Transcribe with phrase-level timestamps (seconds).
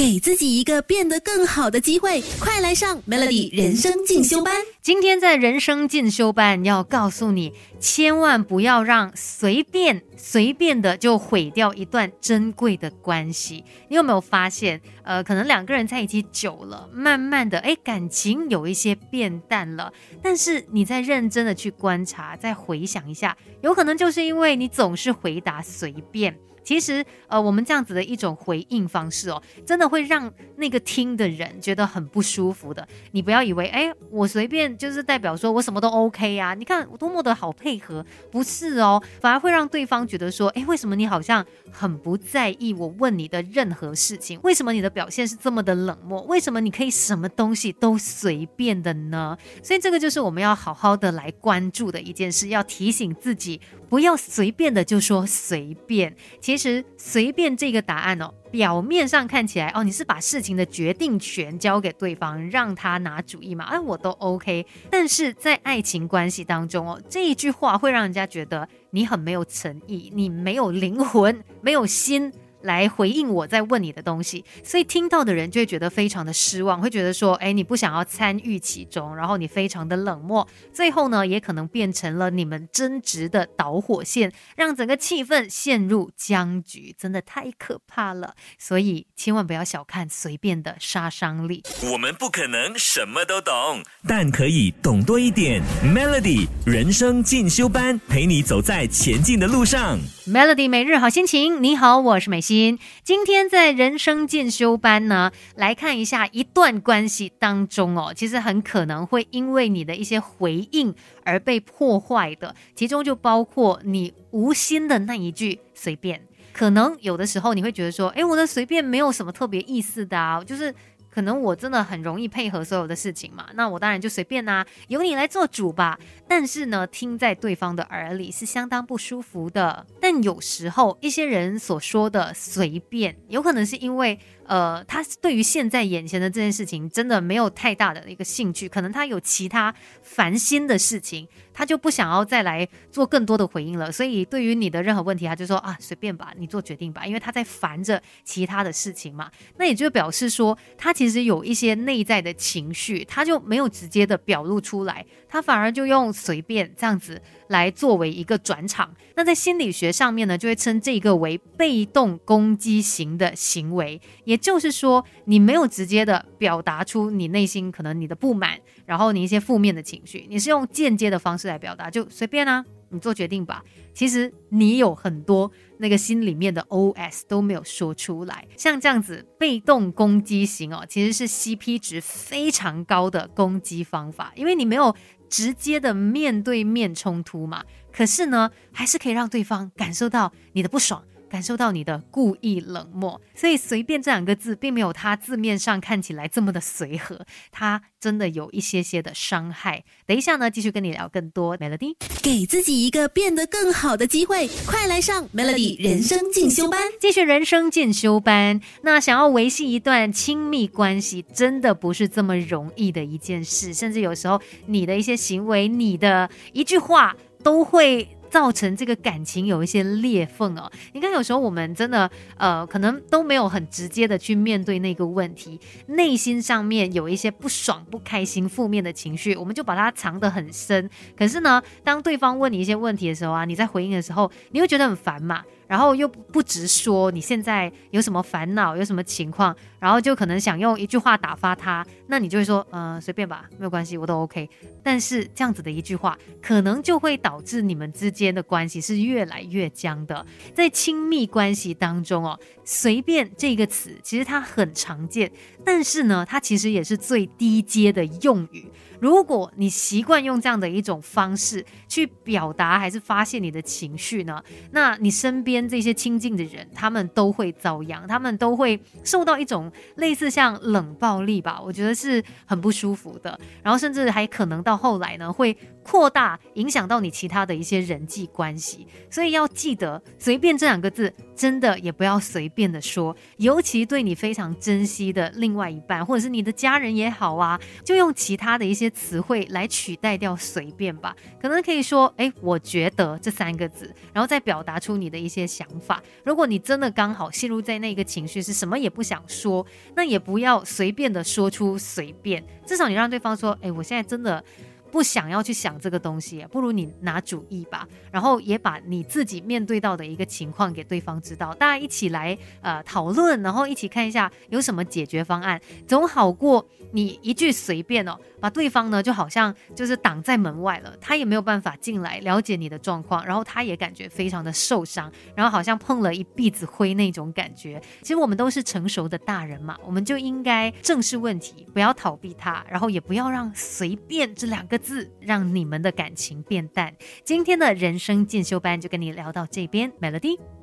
[0.00, 4.54] 给自己一个变得更好的机会，快来上 Melody 人生进修班。
[4.80, 13.62] 今天在人生进修班要告诉你，千万不要让随便随便的就毁掉一段珍贵的关系。
[13.88, 19.92] 你有没有发现，呃，可能两个人在一起久了，慢慢的，哎，感情有一些变淡了。
[20.22, 26.38] 但是你再认真的去观察，再回想一下，有可能就是因为你总是回答随便。
[26.62, 32.86] 其实，呃，我们这样子的一种回应方式哦，真的会让那个听的人觉得很不舒服的。
[33.12, 36.54] 你不要以为，哎，我随便就是代表说我什么都 OK 啊？
[36.54, 44.38] 你看我多么的好配合，不是哦，反而会让对方觉得说，哎，为什么你好像很不在意我问你的任何事情？
[44.42, 46.22] 为什么你的表现是这么的冷漠？
[46.22, 49.36] 为什么你可以什么东西都随便的呢？
[49.62, 53.60] 所以这个就是我们要好好的来关注的一件事，要提醒自己。
[53.88, 56.14] 不要随便的就说随便，
[56.50, 64.66] 其实随便这个答案哦，表面上看起来哦，你是把事情的决定权交给对方，让他拿主意嘛，哎，我都 OK。
[64.90, 72.32] 但是在爱情关系当中哦，这一句话会让人家觉得你很没有诚意，你没有灵魂，没有心。
[72.62, 88.34] 来回应我在问你的东西，所以听到的人就会觉得非常的失望，会觉得说，哎，你不想要参与其中，然后你非常的冷漠，最后呢，也可能变成了你们争执的导火线，让整个气氛陷入僵局，真的太可怕了。
[88.58, 91.62] 所以千万不要小看随便的杀伤力。
[91.92, 95.62] 我们不可能什么都懂，但可以懂多一点。
[95.82, 99.98] Melody 人生进修班，陪你走在前进的路上。
[100.26, 102.40] Melody 每日好心情，你好，我是美。
[102.50, 110.92] 今天在人生进修班呢，来看一下一段关系当中哦，其实很可能会因为你的一些回应
[111.24, 116.20] 而被破坏的，其中就包括你无心的那一句随便。
[116.52, 120.74] 可能有的时候你会觉得说，哎，我的随便没有什么特别意思的啊，就是。
[121.10, 125.98] 可能我真的很容易配合所有的事情嘛，那我当然就随便啦，由你来做主吧。
[126.28, 129.86] 但是呢，听在对方的耳里是相当不舒服的。
[130.00, 134.18] 但有时候一些人所说的随便，有可能是因为。
[134.50, 139.72] 呃，他对于现在眼前的这件事情真的没有太大的一个兴趣，可能他有其他
[140.02, 143.92] 烦心的事情，他就不想要再来做更多的回应了。
[143.92, 149.30] 所以对于你的任何问题，他就说啊，随便吧，你做决定吧，因为他在烦着其他的事情嘛。
[149.56, 158.92] 那也就表示说，他其实有一些内在的情绪，他就没有直接的表露出来，他反而就用随便这样子来作为一个转场。
[159.14, 164.36] 那在心理学上面呢，就会称这个为被动攻击型的行为，也。
[164.40, 173.62] 就是说，你没有直接的表达出你内心可能你的不满，然后你一些负面的情绪，你是用间接的方式来表达，就随便啊，你做决定吧。
[173.92, 184.94] 其实你有很多那个心里面的 OS 都没有说出来，像这样子被动攻击型哦，其实是 CP 值非常高的攻击方法，因为你没有
[185.30, 191.02] 直接的面对面冲突嘛，可是呢，还是可以让对方感受到你的不爽。
[191.30, 199.84] 感受到你的故意冷漠，所以“随便”这两个字并没有它字面上看起来这么的随和，它真的有一些些的伤害。
[200.06, 201.56] 等一下呢，继续跟你聊更多。
[201.56, 208.60] Melody，给自己一个变得更好的机会，快来上 Melody 人生进修班，继续人生进修班。
[208.82, 217.14] 那想要维系一段亲密关系，真的不是这么容易的一件事，甚至有时候你的一些行为，你的一句话
[217.44, 218.08] 都会。
[218.30, 220.70] 造成这个感情有一些裂缝哦。
[220.92, 230.88] 你看，有时候我们真的呃，可能都没有很直接的去面对那个问题，内心上面有一些不爽、不开心、负面的情绪，我们就把它藏得很深。
[231.16, 235.42] 可是呢，当对方问你一些问题的时候啊，你在回应的时候，你会觉得很烦嘛。
[235.66, 244.50] 然后又不直说你现在有什么烦恼，有什么情况，然后就可能想用一句话打发他，那你就会说，嗯，随便吧，没有关系，我都 OK。
[244.82, 250.24] 但是这样子的一句话，可能就会导致你们之间间的关系是越来越僵的。
[250.54, 255.30] 在亲密关系当中哦，随便这个词其实它很常见，
[255.64, 258.66] 但是呢，它其实也是最低阶的用语。
[259.00, 264.42] 如果你习惯用这样的一种方式去表达还是发泄你的情绪呢，
[264.72, 273.38] 那你身边这些亲近的人，他们都会遭殃，他们都会受到一种类似像冷暴力吧，我觉得是很不舒服的。
[273.62, 291.16] 然后甚至还可能到后来呢，会扩大影响到你其他的一些人际关系，所以要记得“随便”这两个字，真的也不要随便的说，尤其对你非常珍惜的另外一半，或者是你的家人也好啊，就用其他的一些词汇来取代掉“随便”吧。
[291.40, 296.02] 可能可以说：“哎，我觉得这三个字”，然后再表达出你的一些想法。
[296.24, 299.64] 如果你真的刚好陷入在那个情绪，是什么也不想说，
[299.96, 304.44] 那也不要随便的说出“随便”，至少你让对方说：“哎，我现在真的。”
[304.90, 327.80] 不想要去想这个东西，不如你拿主意吧，然后也把你自己面对到的一个情况给对方知道，大家一起来呃讨论，然后一起看一下有什么解决方案，总好过你一句随便哦，把对方呢就好像就是挡在门外了，他也没有办法进来了解你的状况，然后他也感觉非常的受伤，然后好像碰了一鼻子灰那种感觉。
[328.02, 334.79] 其实我们都是成熟的大人嘛，我们就应该正视问题，不要逃避它，然后也不要让随便这两个。
[334.80, 336.94] 字让你们的感情变淡。
[337.24, 340.59] 今天的人生进修班就跟你聊到这边，Melody。